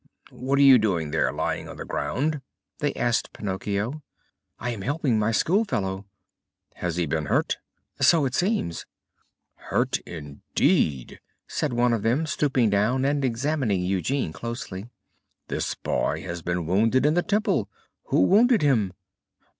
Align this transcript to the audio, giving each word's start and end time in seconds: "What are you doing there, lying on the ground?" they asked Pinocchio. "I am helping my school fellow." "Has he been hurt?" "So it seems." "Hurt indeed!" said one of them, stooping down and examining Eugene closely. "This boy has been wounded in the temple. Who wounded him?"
"What 0.31 0.57
are 0.57 0.63
you 0.63 0.79
doing 0.79 1.11
there, 1.11 1.31
lying 1.31 1.69
on 1.69 1.77
the 1.77 1.85
ground?" 1.85 2.41
they 2.79 2.91
asked 2.95 3.31
Pinocchio. 3.33 4.01
"I 4.57 4.71
am 4.71 4.81
helping 4.81 5.19
my 5.19 5.31
school 5.31 5.63
fellow." 5.63 6.05
"Has 6.77 6.95
he 6.95 7.05
been 7.05 7.27
hurt?" 7.27 7.57
"So 7.99 8.25
it 8.25 8.33
seems." 8.33 8.87
"Hurt 9.53 9.99
indeed!" 9.99 11.19
said 11.47 11.73
one 11.73 11.93
of 11.93 12.01
them, 12.01 12.25
stooping 12.25 12.71
down 12.71 13.05
and 13.05 13.23
examining 13.23 13.83
Eugene 13.83 14.33
closely. 14.33 14.89
"This 15.49 15.75
boy 15.75 16.23
has 16.23 16.41
been 16.41 16.65
wounded 16.65 17.05
in 17.05 17.13
the 17.13 17.21
temple. 17.21 17.69
Who 18.05 18.21
wounded 18.21 18.63
him?" 18.63 18.93